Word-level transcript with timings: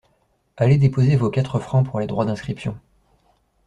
Allez 0.57 0.79
déposer 0.79 1.15
vos 1.15 1.29
quatre 1.29 1.59
francs 1.59 1.87
pour 1.87 1.99
les 1.99 2.07
droits 2.07 2.25
d’inscription. 2.25 2.75